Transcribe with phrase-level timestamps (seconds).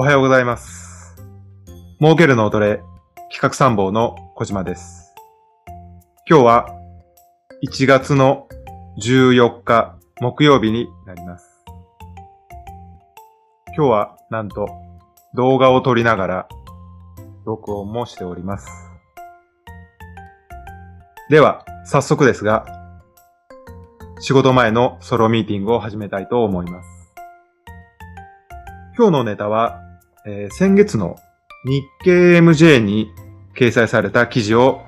[0.00, 1.16] おはようございます。
[2.00, 2.84] 儲ける脳トレ
[3.32, 5.12] 企画参謀の小島です。
[6.30, 6.68] 今日は
[7.64, 8.46] 1月の
[9.02, 11.64] 14日木曜日になります。
[13.76, 14.68] 今日はなんと
[15.34, 16.48] 動画を撮りながら
[17.44, 18.68] 録音もしております。
[21.28, 22.66] では、早速ですが、
[24.20, 26.88] 仕事前のソロミーティングを始めたいと思います。
[28.96, 29.87] 今日のネタは、
[30.26, 31.16] えー先月の
[31.64, 33.10] 日経 MJ に
[33.56, 34.82] 掲載された記事を、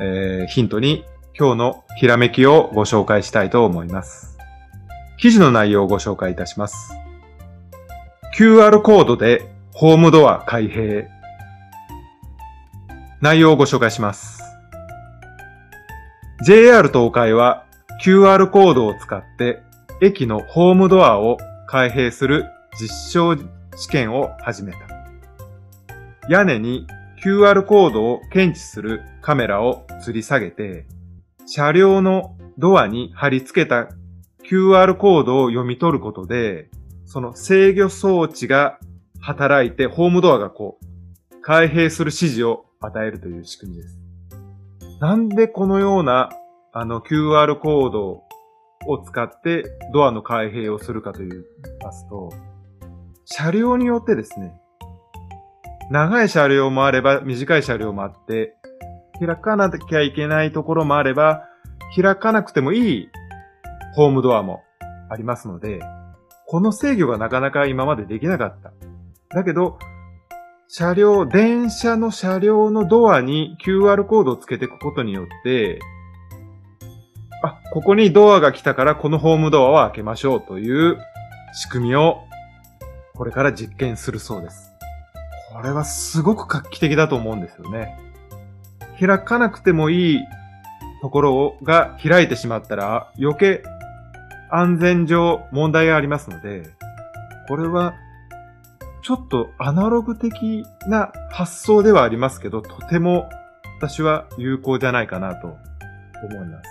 [0.00, 1.04] えーヒントに
[1.38, 4.36] 今日のひらめきをご紹介したいと思います。
[5.18, 6.94] 記事の内容をご紹介いたします。
[8.36, 11.04] QR コードでホームドア開閉。
[13.20, 14.42] 内容をご紹介します。
[16.46, 17.66] JR 東海は
[18.02, 19.62] QR コードを使って
[20.00, 22.46] 駅のホームドアを開閉する
[22.80, 23.36] 実証
[23.80, 24.78] 試験を始めた。
[26.28, 26.86] 屋根に
[27.24, 30.84] QR コードを検知するカメラを吊り下げて、
[31.46, 33.88] 車両のドアに貼り付けた
[34.44, 36.68] QR コードを読み取ることで、
[37.06, 38.78] その制御装置が
[39.18, 40.78] 働いてホームドアがこ
[41.32, 43.98] う、開閉する指示を与えるという仕組みです。
[45.00, 46.28] なんでこのような
[46.74, 48.24] あの QR コード
[48.86, 49.64] を使って
[49.94, 51.30] ドアの開閉をするかと言い
[51.82, 52.30] ますと、
[53.32, 54.52] 車両によってですね、
[55.88, 58.56] 長い車両もあれば短い車両もあって、
[59.24, 61.44] 開かなきゃいけないところもあれば、
[61.94, 63.08] 開かなくてもいい
[63.94, 64.62] ホームドアも
[65.10, 65.78] ありますので、
[66.48, 68.72] この制御がなかなか今までできなかった。
[69.36, 69.78] だけど、
[70.66, 75.78] 車両、電車の車両のドアに QR コードをつけていくことによって、
[77.44, 80.98] あ、ここにドアが来たからこのホームドアを開けましょうという
[81.52, 82.24] 仕組みを
[83.14, 84.72] これから実験するそうです。
[85.52, 87.98] これはすごく画期的だと思うんですよね。
[88.98, 90.20] 開かなくてもいい
[91.02, 93.62] ところが開いてしまったら余計
[94.50, 96.70] 安全上問題がありますので、
[97.48, 97.94] これは
[99.02, 103.28] ちょっとアナログ的な発想ではありますけど、とても
[103.78, 105.56] 私は有効じゃないかなと
[106.22, 106.62] 思いま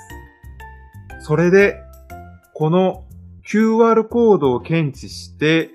[1.20, 1.26] す。
[1.26, 1.84] それで、
[2.54, 3.06] この
[3.46, 5.72] QR コードを検知して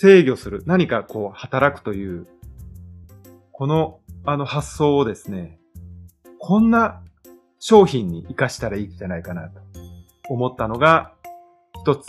[0.00, 2.28] 制御する、何かこう働くという、
[3.50, 5.58] このあの発想をですね、
[6.38, 7.02] こんな
[7.58, 9.60] 商品に活かしたらいいんじゃないかなと
[10.28, 11.14] 思ったのが
[11.82, 12.06] 一つ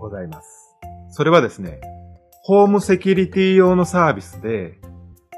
[0.00, 0.76] ございます。
[1.10, 1.80] それはですね、
[2.42, 4.80] ホームセキュリティ用のサービスで、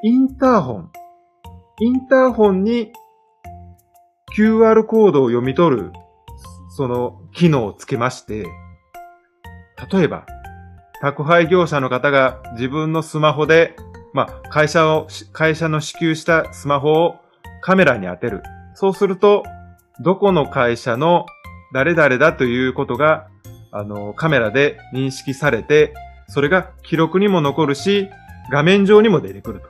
[0.02, 0.90] インターホン、
[1.80, 2.92] インターホンに
[4.34, 5.92] QR コードを読み取る、
[6.70, 8.46] その機能をつけまして、
[9.92, 10.24] 例えば、
[11.00, 13.76] 宅配業者の方が自分のスマホで、
[14.12, 17.16] まあ、会社を、会社の支給したスマホを
[17.60, 18.42] カメラに当てる。
[18.74, 19.44] そうすると、
[20.00, 21.26] どこの会社の
[21.72, 23.28] 誰々だということが、
[23.70, 25.94] あの、カメラで認識されて、
[26.28, 28.08] それが記録にも残るし、
[28.50, 29.68] 画面上にも出てくると。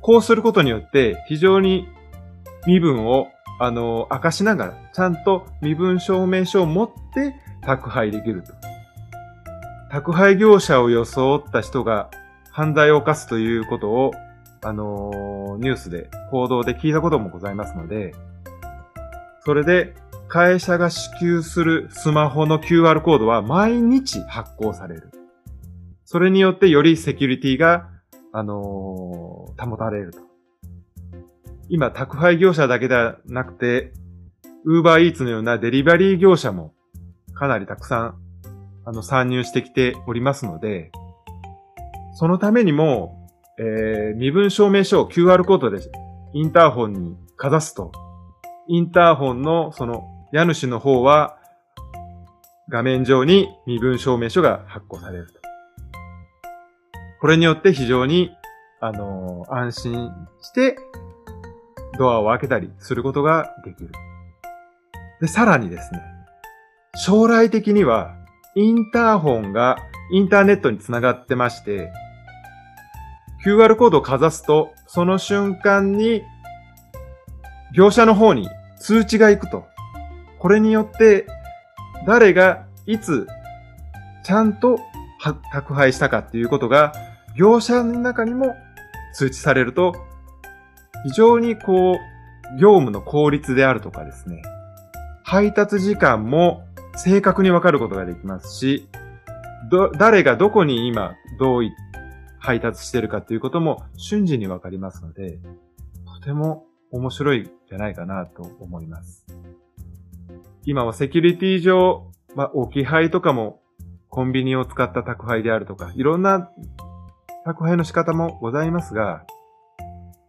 [0.00, 1.88] こうすることによって、非常に
[2.66, 3.28] 身分を、
[3.58, 8.75] あの、明かしながら、ちゃんと身分証明書を持って宅配できると。
[9.90, 12.10] 宅配業者を装った人が
[12.50, 14.12] 犯罪を犯すということを、
[14.62, 18.14] あのニュースで、報道で聞いたこともございますので、
[19.44, 19.94] それで、
[20.28, 25.12] 会社が支給するスマホの QR コードは毎日発行される。
[26.04, 27.88] それによってよりセキュリティが、
[28.32, 30.18] あのー保たれると。
[31.68, 33.92] 今、宅配業者だけではなくて、
[34.64, 36.74] ウーバーイーツのようなデリバリー業者も
[37.34, 38.25] かなりたくさん、
[38.86, 40.92] あの、参入してきておりますので、
[42.14, 45.80] そのためにも、えー身分証明書を QR コードで
[46.32, 47.90] インターホンにかざすと、
[48.68, 51.38] インターホンのその家主の方は
[52.68, 55.40] 画面上に身分証明書が発行されると。
[57.20, 58.30] これによって非常に、
[58.80, 60.10] あのー安心
[60.42, 60.76] して
[61.98, 63.90] ドアを開けたりすることができる。
[65.20, 66.02] で、さらにですね、
[66.94, 68.14] 将来的には
[68.56, 69.76] インターホンが
[70.10, 71.92] インターネットにつながってまして、
[73.44, 76.22] QR コードをかざすと、その瞬間に
[77.74, 78.48] 業者の方に
[78.80, 79.66] 通知が行くと。
[80.38, 81.26] これによって、
[82.06, 83.26] 誰がいつ
[84.24, 84.78] ちゃんと
[85.52, 86.94] 宅配したかっていうことが、
[87.36, 88.54] 業者の中にも
[89.12, 89.94] 通知されると、
[91.04, 94.40] 非常にこう、業務の効率であるとかですね、
[95.24, 96.65] 配達時間も
[96.96, 98.88] 正確にわかることができますし、
[99.70, 101.62] ど、誰がどこに今、どう、
[102.38, 105.38] 配達してるかっていうことも瞬時にわかりますので、
[106.20, 109.26] とても面白いんじゃないかなと思います。
[110.64, 113.60] 今はセキュリティ上、まあ、置き配とかも
[114.08, 116.50] コンビニを使った宅配であるとか、いろんな
[117.44, 119.24] 宅配の仕方もございますが、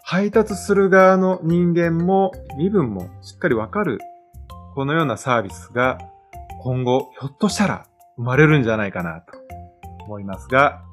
[0.03, 3.99] 配達する側の人間も身分もしっかりわかる、
[4.73, 5.99] このようなサービスが
[6.67, 7.87] 今後ひょっとしたら
[8.17, 9.37] 生まれるんじゃないかなと
[10.03, 10.83] 思いますが、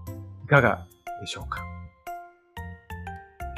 [0.44, 0.86] いかが
[1.20, 1.64] でしょうか。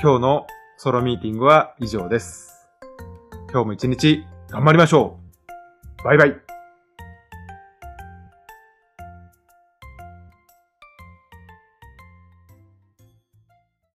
[0.00, 0.46] 今日の
[0.78, 2.70] ソロミーティングは以上です。
[3.52, 5.18] 今日も一日頑張りましょ
[6.00, 6.45] うバイバイ